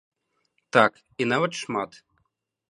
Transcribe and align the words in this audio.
Так, 0.77 0.91
і 1.21 1.29
нават 1.35 1.53
шмат. 1.61 1.91